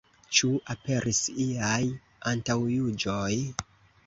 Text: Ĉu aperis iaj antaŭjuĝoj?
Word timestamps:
Ĉu 0.37 0.47
aperis 0.75 1.19
iaj 1.45 1.77
antaŭjuĝoj? 2.33 3.33